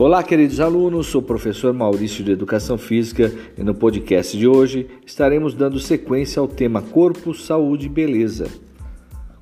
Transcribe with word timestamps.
Olá, 0.00 0.22
queridos 0.22 0.60
alunos, 0.60 1.08
sou 1.08 1.20
o 1.20 1.24
professor 1.24 1.74
Maurício 1.74 2.24
de 2.24 2.32
Educação 2.32 2.78
Física 2.78 3.30
e 3.54 3.62
no 3.62 3.74
podcast 3.74 4.34
de 4.34 4.48
hoje 4.48 4.86
estaremos 5.04 5.52
dando 5.52 5.78
sequência 5.78 6.40
ao 6.40 6.48
tema 6.48 6.80
Corpo, 6.80 7.34
Saúde 7.34 7.84
e 7.84 7.88
Beleza. 7.90 8.48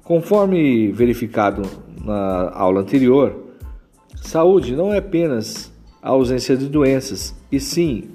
Conforme 0.02 0.90
verificado 0.90 1.62
na 2.04 2.50
aula 2.52 2.80
anterior, 2.80 3.36
saúde 4.16 4.74
não 4.74 4.92
é 4.92 4.98
apenas 4.98 5.72
a 6.02 6.08
ausência 6.08 6.56
de 6.56 6.66
doenças, 6.66 7.36
e 7.52 7.60
sim 7.60 8.08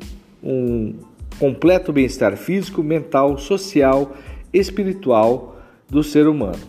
um 0.44 0.96
completo 1.40 1.94
bem-estar 1.94 2.36
físico, 2.36 2.84
mental, 2.84 3.38
social, 3.38 4.18
espiritual 4.52 5.62
do 5.90 6.04
ser 6.04 6.28
humano. 6.28 6.60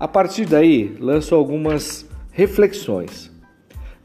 A 0.00 0.08
partir 0.08 0.46
daí, 0.46 0.96
lanço 0.98 1.32
algumas 1.32 2.04
reflexões. 2.32 3.35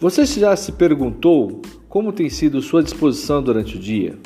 Você 0.01 0.25
já 0.25 0.55
se 0.55 0.71
perguntou 0.71 1.61
como 1.87 2.11
tem 2.11 2.27
sido 2.27 2.59
sua 2.59 2.81
disposição 2.81 3.39
durante 3.39 3.75
o 3.75 3.79
dia? 3.79 4.17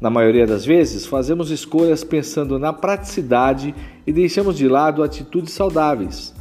Na 0.00 0.08
maioria 0.08 0.46
das 0.46 0.64
vezes, 0.64 1.04
fazemos 1.04 1.50
escolhas 1.50 2.04
pensando 2.04 2.60
na 2.60 2.72
praticidade 2.72 3.74
e 4.06 4.12
deixamos 4.12 4.56
de 4.56 4.68
lado 4.68 5.02
atitudes 5.02 5.52
saudáveis. 5.52 6.32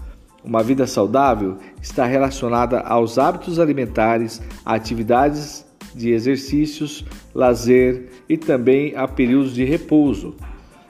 Uma 0.44 0.62
vida 0.62 0.86
saudável 0.86 1.58
está 1.82 2.06
relacionada 2.06 2.80
aos 2.82 3.18
hábitos 3.18 3.58
alimentares, 3.58 4.40
atividades 4.64 5.66
de 5.96 6.12
exercícios, 6.12 7.04
lazer 7.34 8.12
e 8.30 8.38
também 8.38 8.96
a 8.96 9.08
períodos 9.08 9.56
de 9.56 9.64
repouso. 9.64 10.36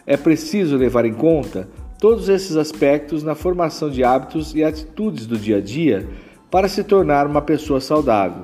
É 0.06 0.18
preciso 0.18 0.76
levar 0.76 1.06
em 1.06 1.14
conta 1.14 1.70
todos 1.98 2.28
esses 2.28 2.58
aspectos 2.58 3.24
na 3.24 3.36
formação 3.36 3.90
de 3.90 4.04
hábitos 4.04 4.54
e 4.54 4.62
atitudes 4.62 5.26
do 5.26 5.38
dia 5.38 5.60
a 5.60 5.62
dia 5.62 6.06
para 6.54 6.68
se 6.68 6.84
tornar 6.84 7.26
uma 7.26 7.42
pessoa 7.42 7.82
saudável. 7.82 8.44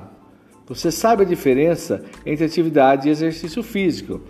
Você 0.66 0.90
sabe 0.90 1.22
a 1.22 1.24
diferença 1.26 2.02
entre 2.26 2.44
atividade 2.44 3.06
e 3.06 3.10
exercício 3.12 3.62
físico. 3.62 4.20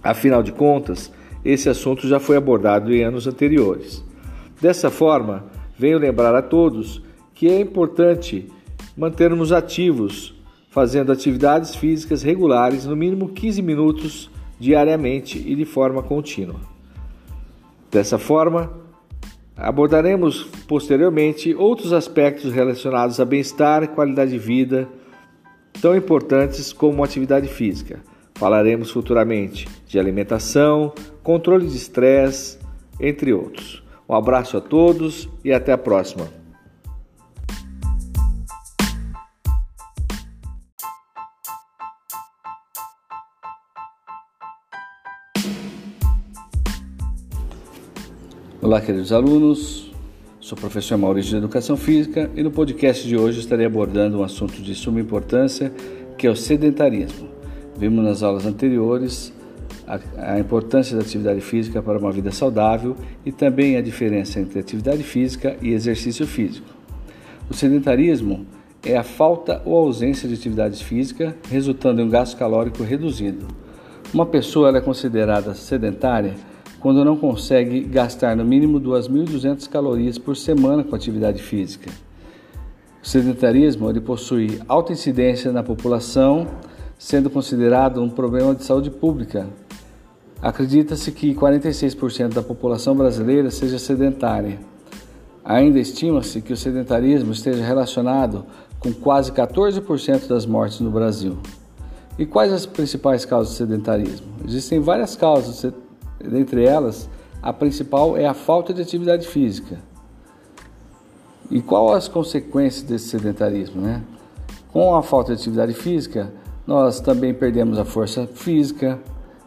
Afinal 0.00 0.40
de 0.40 0.52
contas, 0.52 1.12
esse 1.44 1.68
assunto 1.68 2.06
já 2.06 2.20
foi 2.20 2.36
abordado 2.36 2.94
em 2.94 3.02
anos 3.02 3.26
anteriores. 3.26 4.04
Dessa 4.60 4.88
forma, 4.88 5.46
venho 5.76 5.98
lembrar 5.98 6.32
a 6.32 6.42
todos 6.42 7.02
que 7.34 7.48
é 7.48 7.58
importante 7.58 8.48
mantermos 8.96 9.50
ativos, 9.50 10.40
fazendo 10.70 11.10
atividades 11.10 11.74
físicas 11.74 12.22
regulares, 12.22 12.86
no 12.86 12.94
mínimo 12.94 13.30
15 13.30 13.62
minutos 13.62 14.30
diariamente 14.60 15.42
e 15.44 15.56
de 15.56 15.64
forma 15.64 16.04
contínua. 16.04 16.60
Dessa 17.90 18.16
forma, 18.16 18.70
Abordaremos 19.62 20.42
posteriormente 20.66 21.54
outros 21.54 21.92
aspectos 21.92 22.52
relacionados 22.52 23.20
a 23.20 23.24
bem-estar 23.24 23.84
e 23.84 23.86
qualidade 23.86 24.32
de 24.32 24.38
vida, 24.38 24.88
tão 25.80 25.94
importantes 25.94 26.72
como 26.72 27.04
atividade 27.04 27.46
física. 27.46 28.00
Falaremos 28.34 28.90
futuramente 28.90 29.68
de 29.86 30.00
alimentação, 30.00 30.92
controle 31.22 31.64
de 31.68 31.76
estresse, 31.76 32.58
entre 32.98 33.32
outros. 33.32 33.84
Um 34.08 34.16
abraço 34.16 34.56
a 34.56 34.60
todos 34.60 35.28
e 35.44 35.52
até 35.52 35.70
a 35.70 35.78
próxima. 35.78 36.41
Olá, 48.64 48.80
queridos 48.80 49.12
alunos. 49.12 49.90
Sou 50.38 50.56
professor 50.56 50.96
Maurício 50.96 51.32
de 51.32 51.36
Educação 51.38 51.76
Física 51.76 52.30
e 52.36 52.44
no 52.44 52.50
podcast 52.52 53.08
de 53.08 53.16
hoje 53.16 53.40
estarei 53.40 53.66
abordando 53.66 54.20
um 54.20 54.22
assunto 54.22 54.62
de 54.62 54.72
suma 54.72 55.00
importância 55.00 55.72
que 56.16 56.28
é 56.28 56.30
o 56.30 56.36
sedentarismo. 56.36 57.28
Vimos 57.76 58.04
nas 58.04 58.22
aulas 58.22 58.46
anteriores 58.46 59.32
a, 59.84 59.98
a 60.34 60.38
importância 60.38 60.96
da 60.96 61.02
atividade 61.02 61.40
física 61.40 61.82
para 61.82 61.98
uma 61.98 62.12
vida 62.12 62.30
saudável 62.30 62.94
e 63.26 63.32
também 63.32 63.76
a 63.76 63.82
diferença 63.82 64.38
entre 64.38 64.60
atividade 64.60 65.02
física 65.02 65.56
e 65.60 65.72
exercício 65.72 66.24
físico. 66.24 66.68
O 67.50 67.54
sedentarismo 67.54 68.46
é 68.84 68.96
a 68.96 69.02
falta 69.02 69.60
ou 69.64 69.74
ausência 69.74 70.28
de 70.28 70.36
atividade 70.36 70.84
física, 70.84 71.36
resultando 71.50 72.00
em 72.00 72.04
um 72.04 72.08
gasto 72.08 72.36
calórico 72.36 72.84
reduzido. 72.84 73.44
Uma 74.14 74.24
pessoa 74.24 74.76
é 74.76 74.80
considerada 74.80 75.52
sedentária 75.52 76.36
quando 76.82 77.04
não 77.04 77.16
consegue 77.16 77.80
gastar 77.80 78.36
no 78.36 78.44
mínimo 78.44 78.80
2.200 78.80 79.68
calorias 79.68 80.18
por 80.18 80.36
semana 80.36 80.82
com 80.82 80.96
atividade 80.96 81.40
física. 81.40 81.88
O 83.00 83.06
sedentarismo 83.06 83.88
ele 83.88 84.00
possui 84.00 84.60
alta 84.68 84.92
incidência 84.92 85.52
na 85.52 85.62
população, 85.62 86.46
sendo 86.98 87.30
considerado 87.30 88.02
um 88.02 88.10
problema 88.10 88.52
de 88.52 88.64
saúde 88.64 88.90
pública. 88.90 89.46
Acredita-se 90.42 91.12
que 91.12 91.32
46% 91.32 92.34
da 92.34 92.42
população 92.42 92.96
brasileira 92.96 93.48
seja 93.48 93.78
sedentária. 93.78 94.58
Ainda 95.44 95.78
estima-se 95.78 96.40
que 96.40 96.52
o 96.52 96.56
sedentarismo 96.56 97.32
esteja 97.32 97.64
relacionado 97.64 98.44
com 98.80 98.92
quase 98.92 99.30
14% 99.30 100.26
das 100.26 100.46
mortes 100.46 100.80
no 100.80 100.90
Brasil. 100.90 101.38
E 102.18 102.26
quais 102.26 102.52
as 102.52 102.66
principais 102.66 103.24
causas 103.24 103.54
do 103.54 103.56
sedentarismo? 103.56 104.26
Existem 104.46 104.80
várias 104.80 105.14
causas 105.14 105.64
Dentre 106.28 106.64
elas, 106.64 107.08
a 107.42 107.52
principal 107.52 108.16
é 108.16 108.26
a 108.26 108.34
falta 108.34 108.72
de 108.72 108.82
atividade 108.82 109.26
física. 109.26 109.78
E 111.50 111.60
qual 111.60 111.92
as 111.92 112.08
consequências 112.08 112.82
desse 112.82 113.08
sedentarismo, 113.08 113.80
né? 113.80 114.02
Com 114.72 114.94
a 114.94 115.02
falta 115.02 115.34
de 115.34 115.40
atividade 115.40 115.74
física, 115.74 116.32
nós 116.66 117.00
também 117.00 117.34
perdemos 117.34 117.78
a 117.78 117.84
força 117.84 118.26
física, 118.26 118.98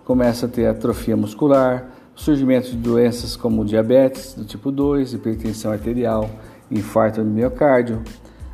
começa 0.03 0.45
a 0.45 0.49
ter 0.49 0.67
atrofia 0.67 1.17
muscular, 1.17 1.89
surgimento 2.13 2.69
de 2.69 2.77
doenças 2.77 3.35
como 3.35 3.65
diabetes 3.65 4.33
do 4.33 4.45
tipo 4.45 4.71
2, 4.71 5.13
hipertensão 5.13 5.71
arterial, 5.71 6.29
infarto 6.69 7.23
do 7.23 7.29
miocárdio, 7.29 8.03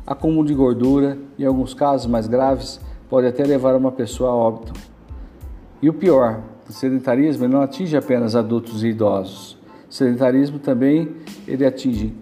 acúmulo 0.06 0.46
de 0.46 0.54
gordura 0.54 1.18
e, 1.38 1.42
em 1.42 1.46
alguns 1.46 1.74
casos 1.74 2.06
mais 2.06 2.26
graves, 2.26 2.80
pode 3.08 3.26
até 3.26 3.44
levar 3.44 3.76
uma 3.76 3.92
pessoa 3.92 4.30
a 4.30 4.34
óbito. 4.34 4.72
E 5.82 5.88
o 5.88 5.92
pior, 5.92 6.40
o 6.72 6.74
sedentarismo 6.74 7.46
não 7.46 7.60
atinge 7.60 7.94
apenas 7.94 8.34
adultos 8.34 8.82
e 8.82 8.88
idosos. 8.88 9.58
O 9.90 9.92
sedentarismo 9.92 10.58
também 10.58 11.16
ele 11.46 11.66
atinge 11.66 12.14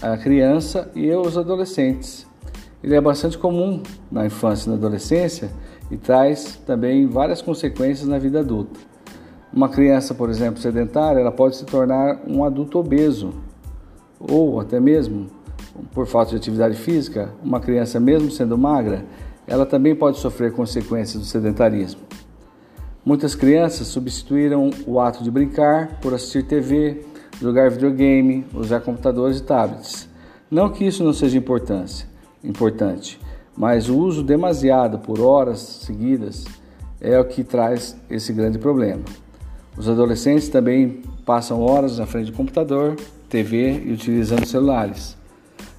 a 0.00 0.16
criança 0.16 0.90
e 0.94 1.12
os 1.12 1.36
adolescentes. 1.36 2.26
Ele 2.82 2.94
é 2.94 3.00
bastante 3.02 3.36
comum 3.36 3.82
na 4.10 4.24
infância 4.24 4.66
e 4.66 4.70
na 4.70 4.76
adolescência 4.76 5.50
e 5.90 5.98
traz 5.98 6.58
também 6.64 7.06
várias 7.06 7.42
consequências 7.42 8.08
na 8.08 8.18
vida 8.18 8.40
adulta. 8.40 8.80
Uma 9.52 9.68
criança, 9.68 10.14
por 10.14 10.30
exemplo, 10.30 10.58
sedentária, 10.58 11.20
ela 11.20 11.32
pode 11.32 11.56
se 11.56 11.66
tornar 11.66 12.22
um 12.26 12.42
adulto 12.44 12.78
obeso 12.78 13.34
ou 14.18 14.58
até 14.58 14.80
mesmo 14.80 15.26
por 15.92 16.06
falta 16.06 16.30
de 16.30 16.36
atividade 16.38 16.76
física, 16.76 17.34
uma 17.44 17.60
criança 17.60 18.00
mesmo 18.00 18.30
sendo 18.30 18.56
magra, 18.56 19.04
ela 19.46 19.66
também 19.66 19.94
pode 19.94 20.18
sofrer 20.18 20.52
consequências 20.52 21.20
do 21.22 21.26
sedentarismo. 21.26 22.00
Muitas 23.04 23.34
crianças 23.34 23.86
substituíram 23.88 24.70
o 24.86 25.00
ato 25.00 25.22
de 25.24 25.30
brincar 25.30 25.98
por 26.00 26.12
assistir 26.12 26.44
TV, 26.44 27.04
jogar 27.40 27.70
videogame, 27.70 28.44
usar 28.52 28.80
computadores 28.80 29.38
e 29.38 29.42
tablets. 29.42 30.08
Não 30.50 30.70
que 30.70 30.86
isso 30.86 31.04
não 31.04 31.12
seja 31.12 31.38
importante, 31.38 33.20
mas 33.56 33.88
o 33.88 33.98
uso 33.98 34.22
demasiado 34.22 34.98
por 34.98 35.20
horas 35.20 35.58
seguidas 35.58 36.44
é 37.00 37.18
o 37.18 37.24
que 37.24 37.44
traz 37.44 37.96
esse 38.10 38.32
grande 38.32 38.58
problema. 38.58 39.02
Os 39.76 39.88
adolescentes 39.88 40.48
também 40.48 41.02
passam 41.24 41.60
horas 41.62 41.98
na 41.98 42.06
frente 42.06 42.30
do 42.30 42.36
computador, 42.36 42.96
TV 43.28 43.82
e 43.84 43.92
utilizando 43.92 44.44
celulares. 44.44 45.16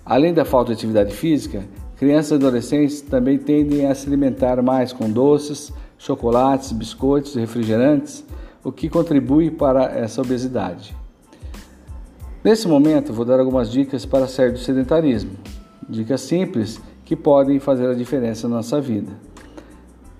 Além 0.06 0.34
da 0.34 0.46
falta 0.46 0.68
de 0.68 0.78
atividade 0.78 1.14
física, 1.14 1.64
crianças 1.98 2.32
e 2.32 2.36
adolescentes 2.36 3.02
também 3.02 3.38
tendem 3.38 3.86
a 3.86 3.94
se 3.94 4.08
alimentar 4.08 4.62
mais 4.62 4.94
com 4.94 5.10
doces, 5.10 5.74
chocolates, 6.00 6.72
biscoitos 6.72 7.36
refrigerantes, 7.36 8.26
o 8.64 8.72
que 8.72 8.90
contribui 8.90 9.52
para 9.52 9.84
essa 9.86 10.22
obesidade. 10.22 10.96
Nesse 12.44 12.68
momento, 12.68 13.14
vou 13.14 13.26
dar 13.26 13.40
algumas 13.40 13.70
dicas 13.70 14.06
para 14.06 14.26
sair 14.26 14.52
do 14.52 14.58
sedentarismo. 14.58 15.32
Dicas 15.88 16.22
simples 16.22 16.82
que 17.04 17.16
podem 17.16 17.60
fazer 17.60 17.88
a 17.88 17.94
diferença 17.94 18.48
na 18.48 18.56
nossa 18.58 18.80
vida. 18.80 19.12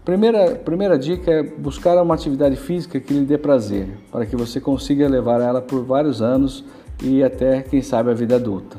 Primeira, 0.04 0.56
primeira 0.56 0.98
dica 0.98 1.32
é 1.32 1.44
buscar 1.44 2.02
uma 2.02 2.16
atividade 2.16 2.56
física 2.56 3.00
que 3.00 3.14
lhe 3.14 3.26
dê 3.26 3.38
prazer, 3.38 3.98
para 4.12 4.26
que 4.26 4.36
você 4.36 4.60
consiga 4.60 5.08
levar 5.08 5.40
ela 5.40 5.62
por 5.62 5.84
vários 5.84 6.22
anos 6.22 6.66
e 7.02 7.24
até, 7.24 7.62
quem 7.62 7.82
sabe, 7.82 8.10
a 8.10 8.14
vida 8.14 8.36
adulta. 8.36 8.78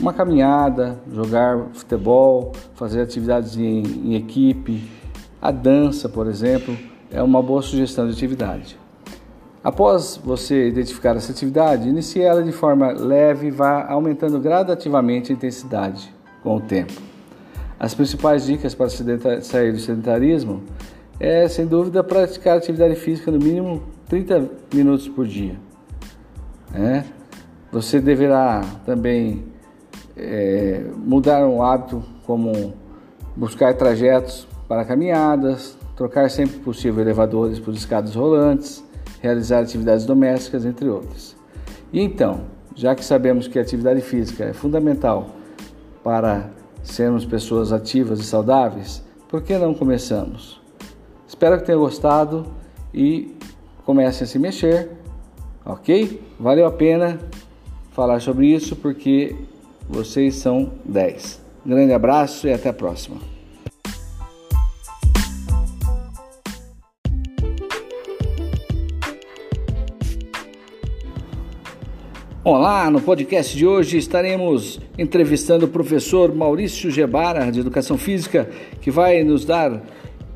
Uma 0.00 0.12
caminhada, 0.12 1.00
jogar 1.10 1.68
futebol, 1.72 2.52
fazer 2.74 3.00
atividades 3.00 3.56
em, 3.56 3.82
em 3.82 4.14
equipe, 4.14 4.82
a 5.42 5.50
dança, 5.50 6.08
por 6.08 6.28
exemplo, 6.28 6.78
é 7.10 7.20
uma 7.20 7.42
boa 7.42 7.60
sugestão 7.60 8.06
de 8.06 8.12
atividade. 8.12 8.78
Após 9.64 10.20
você 10.24 10.68
identificar 10.68 11.16
essa 11.16 11.32
atividade, 11.32 11.88
inicie 11.88 12.22
ela 12.22 12.44
de 12.44 12.52
forma 12.52 12.92
leve 12.92 13.48
e 13.48 13.50
vá 13.50 13.84
aumentando 13.88 14.38
gradativamente 14.38 15.32
a 15.32 15.34
intensidade 15.34 16.14
com 16.44 16.56
o 16.56 16.60
tempo. 16.60 16.92
As 17.78 17.92
principais 17.92 18.46
dicas 18.46 18.72
para 18.72 18.88
sair 19.40 19.72
do 19.72 19.80
sedentarismo 19.80 20.62
é, 21.18 21.48
sem 21.48 21.66
dúvida, 21.66 22.04
praticar 22.04 22.56
atividade 22.56 22.94
física 22.94 23.30
no 23.30 23.38
mínimo 23.38 23.82
30 24.08 24.48
minutos 24.72 25.08
por 25.08 25.26
dia. 25.26 25.56
É? 26.72 27.02
Você 27.72 28.00
deverá 28.00 28.64
também 28.86 29.44
é, 30.16 30.84
mudar 30.96 31.46
um 31.46 31.62
hábito 31.62 32.02
como 32.24 32.74
buscar 33.36 33.74
trajetos 33.74 34.46
para 34.72 34.86
caminhadas, 34.86 35.76
trocar 35.94 36.30
sempre 36.30 36.58
possível 36.60 37.02
elevadores 37.02 37.58
por 37.58 37.74
escadas 37.74 38.14
rolantes, 38.14 38.82
realizar 39.20 39.58
atividades 39.58 40.06
domésticas, 40.06 40.64
entre 40.64 40.88
outras. 40.88 41.36
E 41.92 42.00
então, 42.00 42.44
já 42.74 42.94
que 42.94 43.04
sabemos 43.04 43.46
que 43.46 43.58
a 43.58 43.62
atividade 43.62 44.00
física 44.00 44.44
é 44.44 44.54
fundamental 44.54 45.26
para 46.02 46.48
sermos 46.82 47.26
pessoas 47.26 47.70
ativas 47.70 48.18
e 48.20 48.24
saudáveis, 48.24 49.04
por 49.28 49.42
que 49.42 49.58
não 49.58 49.74
começamos? 49.74 50.58
Espero 51.28 51.58
que 51.58 51.66
tenha 51.66 51.76
gostado 51.76 52.46
e 52.94 53.36
comece 53.84 54.24
a 54.24 54.26
se 54.26 54.38
mexer, 54.38 54.88
ok? 55.66 56.18
Valeu 56.40 56.64
a 56.64 56.72
pena 56.72 57.18
falar 57.90 58.22
sobre 58.22 58.46
isso 58.46 58.74
porque 58.76 59.36
vocês 59.86 60.36
são 60.36 60.72
10. 60.82 61.42
Um 61.66 61.68
grande 61.68 61.92
abraço 61.92 62.48
e 62.48 62.54
até 62.54 62.70
a 62.70 62.72
próxima. 62.72 63.31
Olá, 72.44 72.90
no 72.90 73.00
podcast 73.00 73.56
de 73.56 73.64
hoje 73.64 73.96
estaremos 73.96 74.80
entrevistando 74.98 75.66
o 75.66 75.68
professor 75.68 76.34
Maurício 76.34 76.90
Gebara, 76.90 77.52
de 77.52 77.60
Educação 77.60 77.96
Física, 77.96 78.50
que 78.80 78.90
vai 78.90 79.22
nos 79.22 79.44
dar 79.44 79.80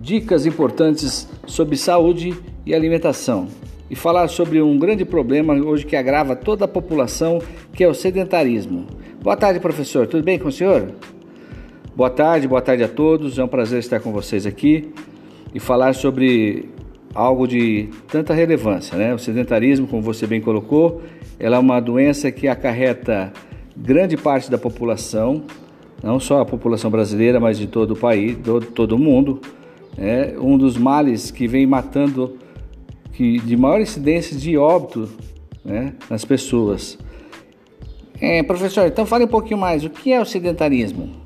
dicas 0.01 0.47
importantes 0.47 1.29
sobre 1.49 1.77
saúde 1.77 2.33
e 2.65 2.73
alimentação 2.73 3.49
e 3.91 3.97
falar 3.97 4.29
sobre 4.29 4.63
um 4.63 4.79
grande 4.79 5.05
problema 5.05 5.53
hoje 5.55 5.85
que 5.85 5.97
agrava 5.97 6.37
toda 6.37 6.65
a 6.65 6.69
população, 6.69 7.41
que 7.73 7.83
é 7.83 7.89
o 7.89 7.95
sedentarismo. 7.95 8.87
Boa 9.21 9.37
tarde, 9.37 9.59
professor. 9.59 10.07
Tudo 10.07 10.23
bem 10.23 10.39
com 10.39 10.47
o 10.47 10.53
senhor? 10.53 10.93
Boa 11.97 12.11
tarde, 12.11 12.47
boa 12.47 12.63
tarde 12.63 12.85
a 12.85 12.89
todos. 12.89 13.37
É 13.37 13.43
um 13.43 13.49
prazer 13.49 13.81
estar 13.81 13.99
com 13.99 14.13
vocês 14.13 14.47
aqui 14.47 14.93
e 15.53 15.59
falar 15.59 15.93
sobre 15.93 16.69
algo 17.17 17.47
de 17.49 17.89
tanta 18.09 18.35
relevância, 18.35 18.97
né? 18.97 19.15
O 19.15 19.19
sedentarismo, 19.19 19.87
como 19.87 20.03
você 20.03 20.27
bem 20.27 20.41
colocou, 20.41 21.03
ela 21.39 21.57
é 21.57 21.59
uma 21.59 21.81
doença 21.81 22.31
que 22.31 22.47
acarreta 22.47 23.33
grande 23.77 24.17
parte 24.17 24.51
da 24.51 24.59
população, 24.59 25.45
não 26.03 26.21
só 26.21 26.41
a 26.41 26.45
população 26.45 26.91
brasileira, 26.91 27.41
mas 27.41 27.59
de 27.59 27.67
todo 27.67 27.93
o 27.93 27.97
país, 27.97 28.37
todo, 28.45 28.67
todo 28.67 28.93
o 28.93 28.99
mundo. 28.99 29.41
É 29.99 30.35
um 30.39 30.59
dos 30.59 30.77
males 30.77 31.31
que 31.31 31.49
vem 31.49 31.67
matando, 31.67 32.37
que 33.13 33.41
de 33.41 33.57
maior 33.57 33.81
incidência 33.81 34.37
de 34.37 34.59
óbito 34.59 35.09
né, 35.65 35.95
nas 36.11 36.23
pessoas. 36.23 36.99
É, 38.21 38.43
professor, 38.43 38.87
então 38.87 39.07
fale 39.07 39.25
um 39.25 39.29
pouquinho 39.29 39.59
mais. 39.59 39.85
O 39.85 39.91
que 39.91 40.13
é 40.13 40.21
o 40.21 40.25
sedentarismo? 40.25 41.26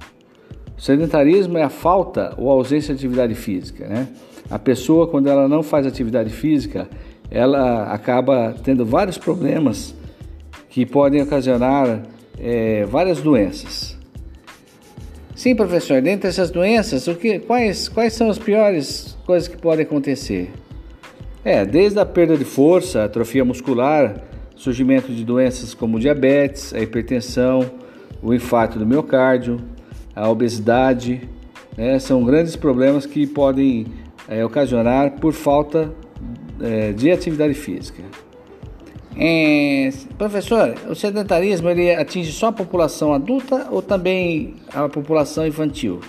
O 0.80 0.82
sedentarismo 0.82 1.58
é 1.58 1.62
a 1.62 1.68
falta 1.68 2.32
ou 2.38 2.48
ausência 2.48 2.94
de 2.94 3.00
atividade 3.00 3.34
física, 3.34 3.86
né? 3.86 4.08
A 4.50 4.58
pessoa, 4.58 5.06
quando 5.06 5.28
ela 5.28 5.46
não 5.46 5.62
faz 5.62 5.86
atividade 5.86 6.30
física, 6.30 6.88
ela 7.30 7.92
acaba 7.92 8.54
tendo 8.64 8.82
vários 8.86 9.18
problemas 9.18 9.94
que 10.70 10.86
podem 10.86 11.20
ocasionar 11.20 12.00
é, 12.38 12.86
várias 12.86 13.20
doenças. 13.20 13.94
Sim, 15.34 15.54
professor, 15.54 16.00
dentre 16.00 16.30
essas 16.30 16.50
doenças, 16.50 17.06
o 17.08 17.14
que, 17.14 17.40
quais, 17.40 17.86
quais 17.86 18.14
são 18.14 18.30
as 18.30 18.38
piores 18.38 19.18
coisas 19.26 19.48
que 19.48 19.58
podem 19.58 19.84
acontecer? 19.84 20.50
É, 21.44 21.62
desde 21.66 21.98
a 22.00 22.06
perda 22.06 22.38
de 22.38 22.44
força, 22.46 23.04
atrofia 23.04 23.44
muscular, 23.44 24.22
surgimento 24.56 25.12
de 25.12 25.26
doenças 25.26 25.74
como 25.74 26.00
diabetes, 26.00 26.72
a 26.72 26.80
hipertensão, 26.80 27.70
o 28.22 28.32
infarto 28.32 28.78
do 28.78 28.86
miocárdio, 28.86 29.60
a 30.14 30.28
obesidade, 30.28 31.28
né, 31.76 31.98
são 31.98 32.24
grandes 32.24 32.56
problemas 32.56 33.06
que 33.06 33.26
podem 33.26 33.86
é, 34.28 34.44
ocasionar 34.44 35.12
por 35.12 35.32
falta 35.32 35.92
é, 36.60 36.92
de 36.92 37.10
atividade 37.10 37.54
física. 37.54 38.02
É, 39.16 39.90
professor, 40.16 40.74
o 40.88 40.94
sedentarismo 40.94 41.68
ele 41.68 41.92
atinge 41.94 42.32
só 42.32 42.46
a 42.46 42.52
população 42.52 43.12
adulta 43.12 43.66
ou 43.70 43.82
também 43.82 44.54
a 44.72 44.88
população 44.88 45.46
infantil? 45.46 46.00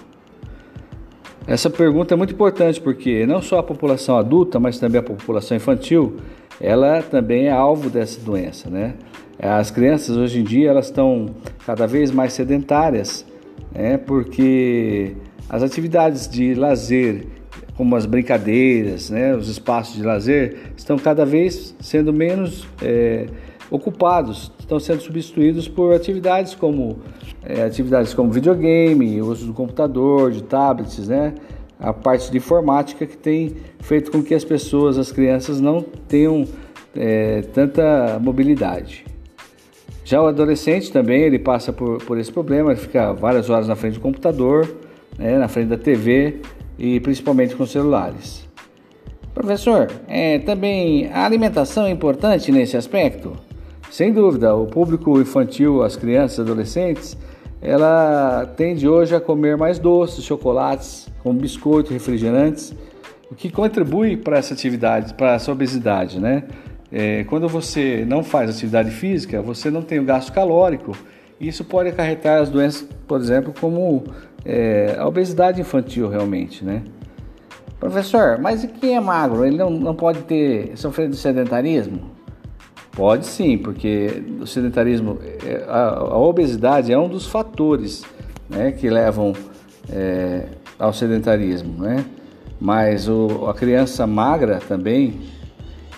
Essa 1.48 1.70
pergunta 1.70 2.14
é 2.14 2.18
muito 2.18 2.34
importante 2.34 2.80
porque 2.80 3.26
não 3.26 3.42
só 3.42 3.58
a 3.58 3.64
população 3.64 4.18
adulta, 4.18 4.60
mas 4.60 4.80
também 4.80 5.00
a 5.00 5.04
população 5.04 5.58
infantil, 5.58 6.18
ela 6.60 7.02
também 7.02 7.48
é 7.48 7.52
alvo 7.52 7.90
dessa 7.90 8.22
doença, 8.22 8.70
né? 8.70 8.94
As 9.40 9.72
crianças 9.72 10.16
hoje 10.16 10.40
em 10.40 10.44
dia 10.44 10.70
elas 10.70 10.86
estão 10.86 11.26
cada 11.66 11.88
vez 11.88 12.12
mais 12.12 12.34
sedentárias, 12.34 13.26
né? 13.74 13.98
Porque 13.98 15.16
as 15.50 15.64
atividades 15.64 16.28
de 16.28 16.54
lazer 16.54 17.26
como 17.76 17.96
as 17.96 18.06
brincadeiras, 18.06 19.10
né, 19.10 19.36
os 19.36 19.48
espaços 19.50 19.96
de 19.96 20.04
lazer, 20.04 20.72
estão 20.78 20.98
cada 20.98 21.26
vez 21.26 21.76
sendo 21.80 22.14
menos 22.14 22.68
é, 22.82 23.26
ocupados, 23.72 24.52
estão 24.60 24.80
sendo 24.80 25.02
substituídos 25.02 25.68
por 25.68 25.94
atividades 25.94 26.54
como 26.54 27.00
é, 27.44 27.64
atividades 27.64 28.14
como 28.14 28.32
videogame, 28.32 29.20
uso 29.22 29.48
do 29.48 29.54
computador, 29.54 30.32
de 30.32 30.44
tablets, 30.44 31.08
né, 31.08 31.34
a 31.80 31.92
parte 31.92 32.30
de 32.30 32.38
informática 32.38 33.06
que 33.08 33.18
tem 33.18 33.56
feito 33.80 34.12
com 34.12 34.22
que 34.22 34.36
as 34.36 34.44
pessoas, 34.46 35.00
as 35.00 35.12
crianças, 35.12 35.60
não 35.60 35.82
tenham 35.82 36.46
é, 36.96 37.42
tanta 37.54 38.20
mobilidade. 38.22 39.06
Já 40.12 40.22
o 40.22 40.28
adolescente 40.28 40.92
também 40.92 41.22
ele 41.22 41.40
passa 41.40 41.72
por, 41.72 42.04
por 42.04 42.18
esse 42.18 42.30
problema, 42.30 42.72
ele 42.72 42.82
fica 42.82 43.14
várias 43.14 43.50
horas 43.50 43.66
na 43.66 43.78
frente 43.78 43.94
do 43.94 44.02
computador, 44.02 44.70
né, 45.18 45.38
na 45.38 45.48
frente 45.48 45.70
da 45.70 45.78
TV, 45.78 46.42
e 46.78 47.00
principalmente 47.00 47.56
com 47.56 47.66
celulares. 47.66 48.46
Professor, 49.34 49.90
é, 50.10 50.38
também 50.40 51.10
a 51.14 51.24
alimentação 51.24 51.86
é 51.86 51.92
importante 51.92 52.52
nesse 52.52 52.76
aspecto? 52.76 53.38
Sem 53.90 54.12
dúvida, 54.12 54.54
o 54.54 54.68
público 54.68 55.18
infantil, 55.18 55.82
as 55.82 55.96
crianças 55.96 56.42
adolescentes, 56.42 57.18
ela 57.62 58.52
tende 58.58 58.90
hoje 58.90 59.16
a 59.16 59.22
comer 59.22 59.56
mais 59.56 59.80
doces, 59.80 60.26
chocolates, 60.26 61.08
como 61.24 61.40
biscoito, 61.40 61.94
refrigerantes, 61.94 62.76
o 63.32 63.34
que 63.34 63.50
contribui 63.50 64.18
para 64.18 64.40
essa 64.40 64.54
atividade, 64.54 65.14
para 65.14 65.36
essa 65.36 65.50
obesidade, 65.54 66.20
né? 66.20 66.44
É, 66.92 67.24
quando 67.24 67.48
você 67.48 68.04
não 68.06 68.24
faz 68.24 68.50
atividade 68.50 68.92
física, 68.92 69.42
você 69.42 69.70
não 69.70 69.82
tem 69.82 70.00
o 70.00 70.04
gasto 70.04 70.34
calórico, 70.34 70.96
isso 71.40 71.64
pode 71.64 71.90
acarretar 71.90 72.42
as 72.42 72.50
doenças, 72.50 72.88
por 73.08 73.20
exemplo, 73.20 73.54
como 73.60 74.04
é, 74.46 74.96
a 75.00 75.08
obesidade 75.08 75.62
infantil 75.62 76.10
realmente, 76.10 76.64
né? 76.64 76.84
Professor, 77.80 78.38
mas 78.40 78.64
e 78.64 78.68
quem 78.68 78.96
é 78.96 79.00
magro? 79.00 79.44
Ele 79.44 79.58
não, 79.58 79.70
não 79.70 79.96
pode 79.96 80.20
ter 80.20 80.78
sofrer 80.78 81.10
de 81.10 81.16
sedentarismo? 81.16 82.12
Pode 82.92 83.26
sim, 83.26 83.58
porque 83.58 84.24
o 84.40 84.46
sedentarismo, 84.46 85.18
é, 85.44 85.66
a, 85.68 85.88
a 85.88 86.18
obesidade 86.18 86.92
é 86.92 86.98
um 86.98 87.08
dos 87.08 87.26
fatores 87.26 88.04
né, 88.50 88.72
que 88.72 88.90
levam 88.90 89.34
é, 89.90 90.44
ao 90.78 90.94
sedentarismo, 90.94 91.82
né? 91.82 92.06
Mas 92.60 93.08
o, 93.08 93.48
a 93.48 93.54
criança 93.54 94.06
magra 94.06 94.60
também, 94.60 95.20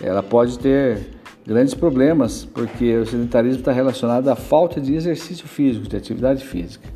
ela 0.04 0.22
pode 0.22 0.60
ter 0.60 1.00
grandes 1.46 1.74
problemas, 1.74 2.46
porque 2.46 2.96
o 2.98 3.06
sedentarismo 3.06 3.60
está 3.60 3.72
relacionado 3.72 4.28
à 4.28 4.36
falta 4.36 4.80
de 4.80 4.96
exercício 4.96 5.48
físico, 5.48 5.88
de 5.88 5.96
atividade 5.96 6.44
física. 6.46 6.88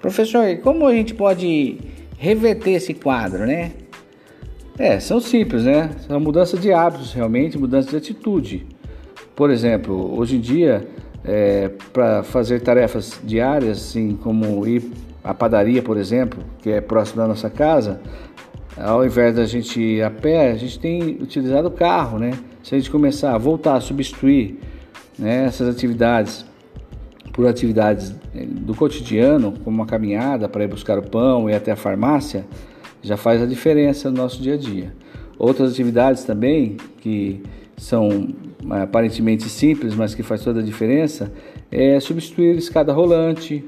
Professor, 0.00 0.56
como 0.58 0.86
a 0.86 0.92
gente 0.92 1.14
pode 1.14 1.78
reverter 2.16 2.72
esse 2.72 2.94
quadro, 2.94 3.46
né? 3.46 3.72
É, 4.78 5.00
são 5.00 5.20
simples, 5.20 5.64
né? 5.64 5.90
São 6.06 6.20
mudanças 6.20 6.60
de 6.60 6.72
hábitos, 6.72 7.12
realmente, 7.12 7.58
mudança 7.58 7.90
de 7.90 7.96
atitude. 7.96 8.66
Por 9.34 9.50
exemplo, 9.50 10.16
hoje 10.16 10.36
em 10.36 10.40
dia, 10.40 10.86
é, 11.24 11.70
para 11.92 12.22
fazer 12.22 12.60
tarefas 12.60 13.20
diárias, 13.24 13.78
assim 13.78 14.16
como 14.16 14.66
ir 14.66 14.90
à 15.22 15.34
padaria, 15.34 15.82
por 15.82 15.96
exemplo, 15.96 16.42
que 16.62 16.70
é 16.70 16.80
próximo 16.80 17.20
da 17.20 17.28
nossa 17.28 17.50
casa, 17.50 18.00
ao 18.76 19.04
invés 19.04 19.34
da 19.34 19.46
gente 19.46 19.80
ir 19.80 20.02
a 20.02 20.10
pé, 20.10 20.52
a 20.52 20.56
gente 20.56 20.78
tem 20.78 21.18
utilizado 21.20 21.68
o 21.68 21.70
carro, 21.70 22.18
né? 22.18 22.32
Se 22.62 22.74
a 22.74 22.78
gente 22.78 22.90
começar 22.90 23.34
a 23.34 23.38
voltar 23.38 23.76
a 23.76 23.80
substituir 23.80 24.58
né, 25.18 25.46
essas 25.46 25.68
atividades 25.68 26.44
por 27.32 27.46
atividades 27.46 28.14
eh, 28.34 28.44
do 28.44 28.74
cotidiano, 28.74 29.54
como 29.64 29.76
uma 29.76 29.86
caminhada 29.86 30.48
para 30.48 30.64
ir 30.64 30.68
buscar 30.68 30.98
o 30.98 31.02
pão 31.02 31.48
e 31.48 31.54
até 31.54 31.70
a 31.70 31.76
farmácia, 31.76 32.44
já 33.00 33.16
faz 33.16 33.40
a 33.40 33.46
diferença 33.46 34.10
no 34.10 34.16
nosso 34.16 34.42
dia 34.42 34.54
a 34.54 34.56
dia. 34.56 34.92
Outras 35.38 35.70
atividades 35.70 36.24
também 36.24 36.76
que 37.00 37.40
são 37.76 38.28
eh, 38.70 38.82
aparentemente 38.82 39.48
simples, 39.48 39.94
mas 39.94 40.16
que 40.16 40.22
faz 40.24 40.42
toda 40.42 40.58
a 40.58 40.62
diferença, 40.64 41.32
é 41.70 42.00
substituir 42.00 42.56
escada 42.56 42.92
rolante, 42.92 43.64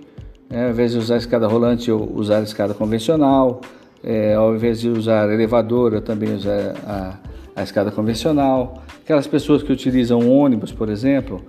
né? 0.49 0.65
ao 0.65 0.71
invés 0.71 0.91
de 0.93 0.99
usar 0.99 1.19
escada 1.19 1.47
rolante, 1.47 1.91
eu 1.91 2.13
usar 2.15 2.43
escada 2.43 2.75
convencional, 2.75 3.61
é, 4.03 4.35
ao 4.35 4.55
invés 4.55 4.81
de 4.81 4.89
usar 4.89 5.31
elevador, 5.31 5.93
eu 5.93 6.01
também 6.01 6.35
usar 6.35 6.75
a, 6.87 7.15
a 7.57 7.63
escada 7.63 7.91
convencional. 7.91 8.83
Aquelas 9.03 9.27
pessoas 9.27 9.63
que 9.63 9.73
utilizam 9.73 10.31
ônibus, 10.31 10.73
por 10.73 10.89
exemplo, 10.89 11.45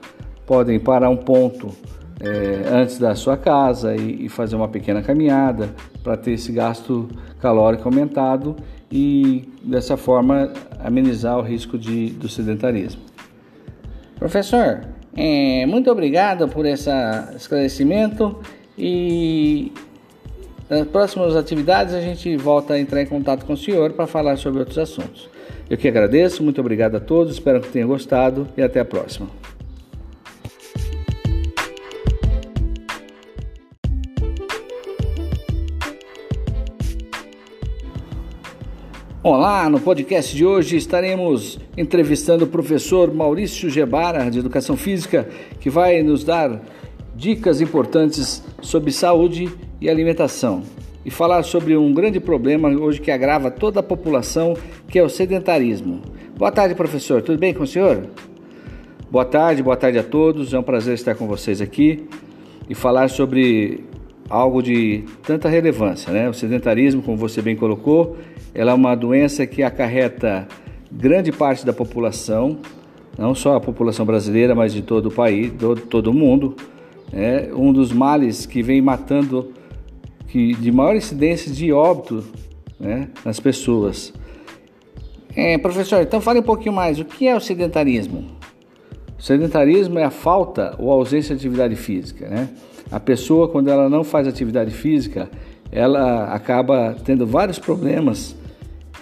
podem 0.45 0.79
parar 0.79 1.09
um 1.09 1.17
ponto 1.17 1.69
é, 2.19 2.69
antes 2.69 2.97
da 2.99 3.15
sua 3.15 3.37
casa 3.37 3.95
e, 3.95 4.25
e 4.25 4.29
fazer 4.29 4.55
uma 4.55 4.67
pequena 4.67 5.01
caminhada 5.01 5.69
para 6.03 6.15
ter 6.17 6.31
esse 6.31 6.51
gasto 6.51 7.09
calórico 7.39 7.87
aumentado 7.87 8.55
e 8.91 9.49
dessa 9.63 9.95
forma 9.95 10.51
amenizar 10.79 11.37
o 11.37 11.41
risco 11.41 11.77
de, 11.77 12.11
do 12.11 12.27
sedentarismo. 12.27 13.01
Professor, 14.19 14.81
é, 15.15 15.65
muito 15.65 15.89
obrigado 15.89 16.47
por 16.47 16.65
esse 16.65 16.89
esclarecimento 17.35 18.39
e 18.77 19.71
nas 20.71 20.87
próximas 20.87 21.35
atividades 21.35 21.93
a 21.93 21.99
gente 21.99 22.37
volta 22.37 22.75
a 22.75 22.79
entrar 22.79 23.01
em 23.01 23.05
contato 23.05 23.45
com 23.45 23.51
o 23.51 23.57
senhor 23.57 23.91
para 23.91 24.07
falar 24.07 24.37
sobre 24.37 24.59
outros 24.59 24.77
assuntos. 24.77 25.29
Eu 25.69 25.77
que 25.77 25.85
agradeço, 25.85 26.41
muito 26.41 26.61
obrigado 26.61 26.95
a 26.95 26.99
todos, 27.01 27.33
espero 27.33 27.59
que 27.59 27.67
tenham 27.67 27.89
gostado 27.89 28.47
e 28.55 28.61
até 28.61 28.79
a 28.79 28.85
próxima. 28.85 29.27
Olá, 39.21 39.69
no 39.69 39.79
podcast 39.81 40.33
de 40.33 40.45
hoje 40.45 40.77
estaremos 40.77 41.59
entrevistando 41.77 42.45
o 42.45 42.47
professor 42.47 43.13
Maurício 43.13 43.69
Gebara, 43.69 44.31
de 44.31 44.39
Educação 44.39 44.77
Física, 44.77 45.27
que 45.59 45.69
vai 45.69 46.01
nos 46.01 46.23
dar 46.23 46.61
dicas 47.13 47.59
importantes 47.59 48.41
sobre 48.61 48.93
saúde 48.93 49.51
e 49.81 49.89
alimentação 49.89 50.61
e 51.03 51.09
falar 51.09 51.41
sobre 51.43 51.75
um 51.75 51.91
grande 51.91 52.19
problema 52.19 52.69
hoje 52.69 53.01
que 53.01 53.09
agrava 53.09 53.49
toda 53.49 53.79
a 53.79 53.83
população, 53.83 54.55
que 54.87 54.99
é 54.99 55.03
o 55.03 55.09
sedentarismo. 55.09 56.01
Boa 56.37 56.51
tarde, 56.51 56.75
professor. 56.75 57.21
Tudo 57.23 57.39
bem 57.39 57.53
com 57.53 57.63
o 57.63 57.67
senhor? 57.67 58.07
Boa 59.09 59.25
tarde, 59.25 59.63
boa 59.63 59.75
tarde 59.75 59.97
a 59.97 60.03
todos. 60.03 60.53
É 60.53 60.59
um 60.59 60.63
prazer 60.63 60.93
estar 60.93 61.15
com 61.15 61.27
vocês 61.27 61.59
aqui 61.59 62.07
e 62.69 62.75
falar 62.75 63.09
sobre 63.09 63.83
algo 64.29 64.61
de 64.61 65.03
tanta 65.23 65.49
relevância, 65.49 66.13
né? 66.13 66.29
O 66.29 66.33
sedentarismo, 66.33 67.01
como 67.01 67.17
você 67.17 67.41
bem 67.41 67.55
colocou, 67.55 68.15
ela 68.53 68.71
é 68.71 68.73
uma 68.73 68.95
doença 68.95 69.45
que 69.45 69.63
acarreta 69.63 70.47
grande 70.91 71.31
parte 71.31 71.65
da 71.65 71.73
população, 71.73 72.59
não 73.17 73.33
só 73.33 73.55
a 73.55 73.59
população 73.59 74.05
brasileira, 74.05 74.55
mas 74.55 74.71
de 74.73 74.81
todo 74.81 75.07
o 75.07 75.11
país, 75.11 75.51
todo, 75.59 75.81
todo 75.81 76.07
o 76.07 76.13
mundo. 76.13 76.55
É 77.11 77.49
um 77.53 77.73
dos 77.73 77.91
males 77.91 78.45
que 78.45 78.63
vem 78.63 78.81
matando, 78.81 79.51
que 80.31 80.55
de 80.55 80.71
maior 80.71 80.95
incidência 80.95 81.51
de 81.51 81.73
óbito 81.73 82.23
né, 82.79 83.09
nas 83.25 83.37
pessoas. 83.37 84.13
É, 85.35 85.57
professor, 85.57 86.01
então 86.01 86.21
fale 86.21 86.39
um 86.39 86.43
pouquinho 86.43 86.73
mais. 86.73 86.99
O 86.99 87.05
que 87.05 87.27
é 87.27 87.35
o 87.35 87.39
sedentarismo? 87.41 88.25
O 89.19 89.21
sedentarismo 89.21 89.99
é 89.99 90.05
a 90.05 90.09
falta 90.09 90.73
ou 90.79 90.89
ausência 90.89 91.35
de 91.35 91.41
atividade 91.41 91.75
física, 91.75 92.29
né? 92.29 92.49
A 92.89 92.99
pessoa, 92.99 93.47
quando 93.47 93.69
ela 93.69 93.89
não 93.89 94.03
faz 94.03 94.27
atividade 94.27 94.71
física, 94.71 95.29
ela 95.71 96.33
acaba 96.33 96.95
tendo 97.05 97.25
vários 97.25 97.59
problemas 97.59 98.35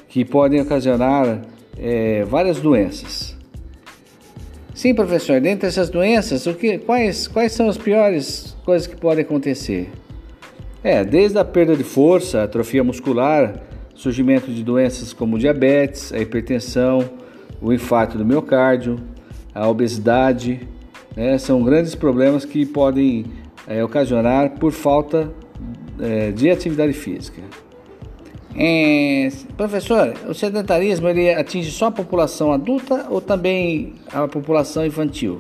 que 0.08 0.26
podem 0.26 0.60
ocasionar 0.62 1.42
é, 1.78 2.24
várias 2.24 2.60
doenças. 2.60 3.38
Sim, 4.74 4.96
professor, 4.96 5.40
dentre 5.40 5.68
essas 5.68 5.90
doenças, 5.90 6.46
o 6.48 6.54
que, 6.54 6.80
quais, 6.80 7.28
quais 7.28 7.52
são 7.52 7.70
as 7.70 7.78
piores 7.78 8.56
coisas 8.64 8.88
que 8.88 8.96
podem 8.96 9.24
acontecer? 9.24 9.90
É, 10.84 11.04
desde 11.04 11.38
a 11.38 11.44
perda 11.44 11.76
de 11.76 11.84
força, 11.84 12.44
atrofia 12.44 12.84
muscular, 12.84 13.62
surgimento 13.94 14.50
de 14.50 14.64
doenças 14.64 15.12
como 15.12 15.38
diabetes, 15.38 16.14
a 16.14 16.20
hipertensão, 16.20 17.10
o 17.62 17.74
infarto 17.74 18.18
do 18.18 18.26
miocárdio, 18.26 18.98
a 19.54 19.68
obesidade, 19.68 20.66
né, 21.18 21.38
são 21.38 21.62
grandes 21.64 21.96
problemas 21.96 22.46
que 22.46 22.66
podem 22.66 23.26
é, 23.68 23.84
ocasionar 23.84 24.52
por 24.52 24.72
falta 24.72 25.30
é, 26.00 26.32
de 26.32 26.50
atividade 26.50 26.94
física. 26.94 27.42
É, 28.56 29.30
professor, 29.58 30.14
o 30.28 30.34
sedentarismo 30.34 31.10
ele 31.10 31.34
atinge 31.34 31.72
só 31.72 31.88
a 31.88 31.92
população 31.92 32.54
adulta 32.54 33.06
ou 33.10 33.20
também 33.20 33.96
a 34.12 34.28
população 34.28 34.86
infantil? 34.86 35.40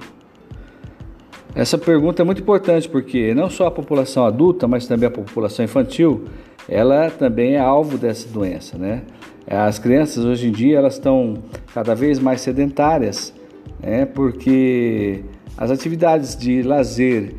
Essa 1.55 1.77
pergunta 1.77 2.21
é 2.21 2.25
muito 2.25 2.41
importante 2.41 2.87
porque 2.87 3.33
não 3.33 3.49
só 3.49 3.67
a 3.67 3.71
população 3.71 4.25
adulta, 4.25 4.67
mas 4.67 4.87
também 4.87 5.07
a 5.07 5.11
população 5.11 5.65
infantil, 5.65 6.25
ela 6.67 7.09
também 7.09 7.55
é 7.55 7.59
alvo 7.59 7.97
dessa 7.97 8.29
doença, 8.29 8.77
né? 8.77 9.01
As 9.47 9.79
crianças 9.79 10.23
hoje 10.23 10.47
em 10.47 10.51
dia 10.51 10.77
elas 10.77 10.93
estão 10.93 11.35
cada 11.73 11.95
vez 11.95 12.19
mais 12.19 12.41
sedentárias, 12.41 13.33
né? 13.81 14.05
Porque 14.05 15.23
as 15.57 15.71
atividades 15.71 16.37
de 16.37 16.61
lazer 16.61 17.33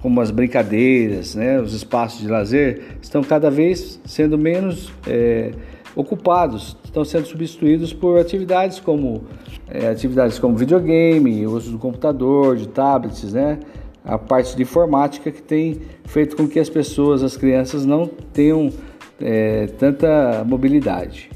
como 0.00 0.20
as 0.20 0.30
brincadeiras, 0.30 1.34
né, 1.34 1.60
os 1.60 1.74
espaços 1.74 2.20
de 2.20 2.28
lazer, 2.28 2.96
estão 3.02 3.24
cada 3.24 3.50
vez 3.50 4.00
sendo 4.04 4.38
menos 4.38 4.92
é, 5.04 5.50
ocupados, 5.96 6.76
estão 6.84 7.04
sendo 7.04 7.26
substituídos 7.26 7.92
por 7.92 8.20
atividades 8.20 8.78
como 8.78 9.24
é, 9.68 9.88
atividades 9.88 10.38
como 10.38 10.54
videogame, 10.54 11.46
uso 11.46 11.72
do 11.72 11.78
computador, 11.78 12.56
de 12.56 12.68
tablets, 12.68 13.32
né, 13.32 13.58
a 14.04 14.18
parte 14.18 14.54
de 14.54 14.62
informática 14.62 15.32
que 15.32 15.42
tem 15.42 15.80
feito 16.04 16.36
com 16.36 16.46
que 16.46 16.60
as 16.60 16.68
pessoas, 16.68 17.22
as 17.22 17.36
crianças, 17.36 17.86
não 17.86 18.06
tenham 18.06 18.70
é, 19.20 19.66
tanta 19.78 20.44
mobilidade. 20.46 21.30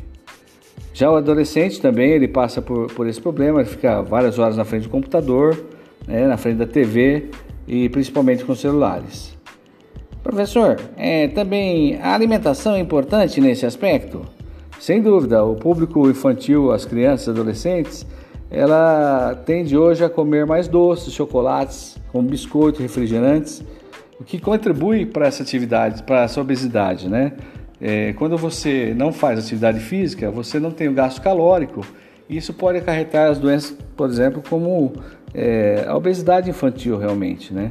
Já 0.93 1.11
o 1.11 1.17
adolescente 1.17 1.81
também 1.81 2.11
ele 2.11 2.29
passa 2.29 2.61
por, 2.61 2.93
por 2.93 3.09
esse 3.09 3.21
problema, 3.21 3.61
ele 3.61 3.69
fica 3.69 4.03
várias 4.03 4.39
horas 4.39 4.57
na 4.57 4.65
frente 4.65 4.83
do 4.83 4.91
computador, 4.91 5.59
né, 6.07 6.27
na 6.27 6.37
frente 6.37 6.59
da 6.59 6.67
TV, 6.67 7.31
e 7.67 7.89
principalmente 7.89 8.45
com 8.45 8.55
celulares. 8.55 9.35
Professor, 10.23 10.79
é, 10.97 11.29
também 11.29 11.97
a 11.97 12.15
alimentação 12.15 12.75
é 12.75 12.81
importante 12.81 13.41
nesse 13.41 13.65
aspecto? 13.65 14.23
Sem 14.81 15.03
dúvida, 15.03 15.45
o 15.45 15.55
público 15.57 16.09
infantil, 16.09 16.73
as 16.73 16.87
crianças 16.87 17.29
adolescentes, 17.29 18.07
ela 18.51 19.39
tende 19.45 19.77
hoje 19.77 20.03
a 20.03 20.09
comer 20.09 20.47
mais 20.47 20.69
doces, 20.69 21.13
chocolates, 21.13 21.99
como 22.11 22.27
biscoitos, 22.27 22.81
refrigerantes, 22.81 23.63
o 24.19 24.25
que 24.25 24.41
contribui 24.41 25.05
para 25.05 25.27
essa 25.27 25.43
atividade, 25.43 26.03
para 26.03 26.23
essa 26.23 26.41
obesidade, 26.41 27.11
né? 27.11 27.35
É, 27.79 28.15
quando 28.15 28.39
você 28.39 28.95
não 28.97 29.13
faz 29.13 29.39
atividade 29.39 29.81
física, 29.81 30.31
você 30.31 30.59
não 30.59 30.71
tem 30.71 30.89
o 30.89 30.95
gasto 30.95 31.21
calórico. 31.21 31.83
E 32.27 32.39
isso 32.39 32.55
pode 32.55 32.79
acarretar 32.79 33.31
as 33.31 33.39
doenças, 33.39 33.77
por 33.95 34.09
exemplo, 34.09 34.43
como 34.49 34.95
é, 35.35 35.85
a 35.87 35.95
obesidade 35.95 36.49
infantil 36.49 36.97
realmente, 36.97 37.53
né? 37.53 37.71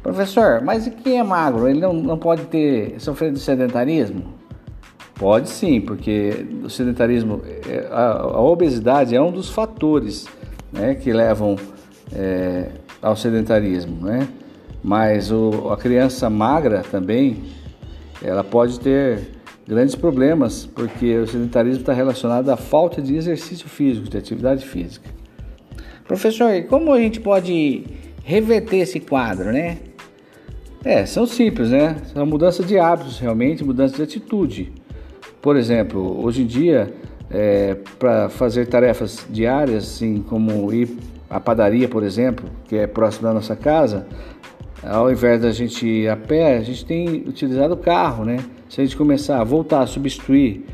Professor, 0.00 0.62
mas 0.62 0.86
e 0.86 0.92
quem 0.92 1.18
é 1.18 1.24
magro? 1.24 1.66
Ele 1.66 1.80
não, 1.80 1.92
não 1.92 2.16
pode 2.16 2.42
ter 2.42 3.00
sofrido 3.00 3.34
de 3.34 3.40
sedentarismo? 3.40 4.33
Pode 5.14 5.48
sim, 5.48 5.80
porque 5.80 6.46
o 6.64 6.68
sedentarismo, 6.68 7.40
é, 7.68 7.86
a, 7.90 8.40
obesidade 8.40 9.14
é 9.14 9.20
um 9.20 9.30
dos 9.30 9.48
fatores 9.48 10.26
né, 10.72 10.96
que 10.96 11.12
levam 11.12 11.56
é, 12.12 12.70
ao 13.00 13.14
sedentarismo, 13.14 14.04
né? 14.04 14.28
Mas 14.82 15.30
o, 15.30 15.70
a 15.70 15.76
criança 15.76 16.28
magra 16.28 16.82
também, 16.82 17.44
ela 18.22 18.42
pode 18.42 18.80
ter 18.80 19.30
grandes 19.66 19.94
problemas, 19.94 20.66
porque 20.66 21.16
o 21.16 21.26
sedentarismo 21.26 21.80
está 21.80 21.92
relacionado 21.92 22.50
à 22.50 22.56
falta 22.56 23.00
de 23.00 23.16
exercício 23.16 23.68
físico, 23.68 24.08
de 24.08 24.18
atividade 24.18 24.66
física. 24.66 25.08
Professor, 26.06 26.50
como 26.64 26.92
a 26.92 26.98
gente 26.98 27.20
pode 27.20 27.84
reverter 28.24 28.78
esse 28.78 29.00
quadro, 29.00 29.52
né? 29.52 29.78
É, 30.84 31.06
são 31.06 31.26
simples, 31.26 31.70
né? 31.70 31.96
São 32.12 32.26
mudanças 32.26 32.66
de 32.66 32.78
hábitos, 32.78 33.18
realmente, 33.18 33.64
mudança 33.64 33.96
de 33.96 34.02
atitude. 34.02 34.83
Por 35.44 35.58
exemplo, 35.58 36.24
hoje 36.24 36.40
em 36.40 36.46
dia, 36.46 36.90
é, 37.30 37.76
para 37.98 38.30
fazer 38.30 38.64
tarefas 38.64 39.26
diárias, 39.28 39.84
assim 39.84 40.22
como 40.22 40.72
ir 40.72 40.96
à 41.28 41.38
padaria, 41.38 41.86
por 41.86 42.02
exemplo, 42.02 42.48
que 42.66 42.76
é 42.76 42.86
próximo 42.86 43.24
da 43.24 43.34
nossa 43.34 43.54
casa, 43.54 44.06
ao 44.82 45.12
invés 45.12 45.42
da 45.42 45.52
gente 45.52 45.86
ir 45.86 46.08
a 46.08 46.16
pé, 46.16 46.56
a 46.56 46.62
gente 46.62 46.86
tem 46.86 47.24
utilizado 47.28 47.74
o 47.74 47.76
carro, 47.76 48.24
né? 48.24 48.38
Se 48.70 48.80
a 48.80 48.84
gente 48.84 48.96
começar 48.96 49.38
a 49.38 49.44
voltar 49.44 49.82
a 49.82 49.86
substituir 49.86 50.64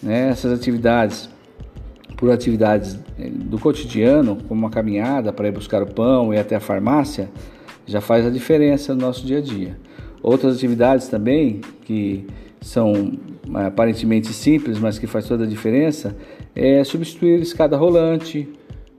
né, 0.00 0.28
essas 0.28 0.52
atividades 0.52 1.28
por 2.16 2.30
atividades 2.30 2.96
eh, 3.18 3.28
do 3.28 3.58
cotidiano, 3.58 4.38
como 4.46 4.60
uma 4.60 4.70
caminhada 4.70 5.32
para 5.32 5.48
ir 5.48 5.52
buscar 5.52 5.82
o 5.82 5.86
pão 5.92 6.32
e 6.32 6.38
até 6.38 6.54
a 6.54 6.60
farmácia, 6.60 7.28
já 7.84 8.00
faz 8.00 8.24
a 8.24 8.30
diferença 8.30 8.94
no 8.94 9.00
nosso 9.00 9.26
dia 9.26 9.38
a 9.38 9.42
dia. 9.42 9.76
Outras 10.22 10.54
atividades 10.54 11.08
também 11.08 11.60
que 11.84 12.24
são 12.60 13.18
aparentemente 13.66 14.32
simples, 14.32 14.78
mas 14.78 14.98
que 14.98 15.06
faz 15.06 15.26
toda 15.26 15.44
a 15.44 15.46
diferença, 15.46 16.16
é 16.54 16.82
substituir 16.84 17.40
escada 17.40 17.76
rolante, 17.76 18.48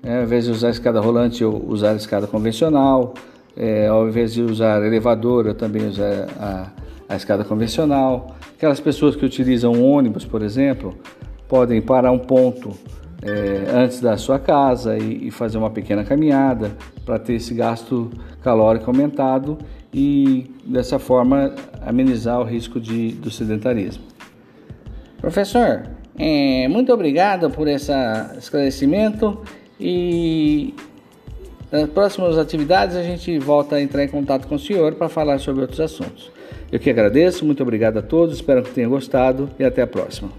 né? 0.01 0.17
ao 0.17 0.23
invés 0.23 0.45
de 0.45 0.51
usar 0.51 0.69
escada 0.69 0.99
rolante, 0.99 1.43
eu 1.43 1.63
usar 1.67 1.95
escada 1.95 2.27
convencional, 2.27 3.13
é, 3.55 3.87
ao 3.87 4.07
invés 4.07 4.33
de 4.33 4.41
usar 4.41 4.83
elevador, 4.83 5.45
eu 5.47 5.53
também 5.53 5.87
usar 5.87 6.27
a, 6.39 6.71
a 7.07 7.15
escada 7.15 7.43
convencional. 7.43 8.35
Aquelas 8.55 8.79
pessoas 8.79 9.15
que 9.15 9.25
utilizam 9.25 9.83
ônibus, 9.83 10.25
por 10.25 10.41
exemplo, 10.41 10.95
podem 11.47 11.81
parar 11.81 12.11
um 12.11 12.19
ponto 12.19 12.71
é, 13.21 13.71
antes 13.71 14.01
da 14.01 14.17
sua 14.17 14.39
casa 14.39 14.97
e, 14.97 15.27
e 15.27 15.31
fazer 15.31 15.57
uma 15.57 15.69
pequena 15.69 16.03
caminhada 16.03 16.71
para 17.05 17.17
ter 17.17 17.33
esse 17.33 17.53
gasto 17.53 18.11
calórico 18.41 18.89
aumentado 18.89 19.57
e 19.93 20.51
dessa 20.65 20.97
forma 20.97 21.53
amenizar 21.85 22.39
o 22.39 22.43
risco 22.43 22.79
de, 22.79 23.11
do 23.13 23.29
sedentarismo. 23.29 24.12
Professor, 25.23 25.83
é, 26.19 26.67
muito 26.67 26.91
obrigado 26.91 27.49
por 27.49 27.65
esse 27.65 27.93
esclarecimento 28.37 29.41
e 29.79 30.73
nas 31.71 31.89
próximas 31.91 32.37
atividades 32.37 32.97
a 32.97 33.03
gente 33.03 33.39
volta 33.39 33.77
a 33.77 33.81
entrar 33.81 34.03
em 34.03 34.09
contato 34.09 34.49
com 34.49 34.55
o 34.55 34.59
senhor 34.59 34.95
para 34.95 35.07
falar 35.07 35.39
sobre 35.39 35.61
outros 35.61 35.79
assuntos. 35.79 36.29
Eu 36.69 36.77
que 36.77 36.89
agradeço, 36.89 37.45
muito 37.45 37.63
obrigado 37.63 37.99
a 37.99 38.01
todos, 38.01 38.35
espero 38.35 38.63
que 38.63 38.71
tenham 38.71 38.89
gostado 38.89 39.49
e 39.57 39.63
até 39.63 39.81
a 39.81 39.87
próxima. 39.87 40.29